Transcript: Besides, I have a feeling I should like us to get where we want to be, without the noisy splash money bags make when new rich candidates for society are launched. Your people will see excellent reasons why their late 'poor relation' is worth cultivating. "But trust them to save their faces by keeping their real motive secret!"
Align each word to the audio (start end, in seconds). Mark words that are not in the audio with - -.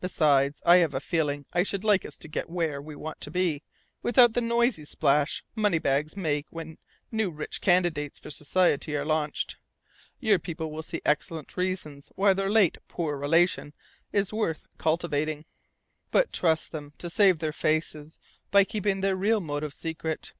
Besides, 0.00 0.60
I 0.66 0.78
have 0.78 0.94
a 0.94 1.00
feeling 1.00 1.46
I 1.52 1.62
should 1.62 1.84
like 1.84 2.04
us 2.04 2.18
to 2.18 2.26
get 2.26 2.50
where 2.50 2.82
we 2.82 2.96
want 2.96 3.20
to 3.20 3.30
be, 3.30 3.62
without 4.02 4.32
the 4.32 4.40
noisy 4.40 4.84
splash 4.84 5.44
money 5.54 5.78
bags 5.78 6.16
make 6.16 6.46
when 6.50 6.76
new 7.12 7.30
rich 7.30 7.60
candidates 7.60 8.18
for 8.18 8.30
society 8.30 8.96
are 8.96 9.04
launched. 9.04 9.58
Your 10.18 10.40
people 10.40 10.72
will 10.72 10.82
see 10.82 11.00
excellent 11.04 11.56
reasons 11.56 12.10
why 12.16 12.32
their 12.32 12.50
late 12.50 12.78
'poor 12.88 13.16
relation' 13.16 13.72
is 14.12 14.32
worth 14.32 14.66
cultivating. 14.76 15.44
"But 16.10 16.32
trust 16.32 16.72
them 16.72 16.92
to 16.98 17.08
save 17.08 17.38
their 17.38 17.52
faces 17.52 18.18
by 18.50 18.64
keeping 18.64 19.02
their 19.02 19.14
real 19.14 19.38
motive 19.38 19.72
secret!" 19.72 20.32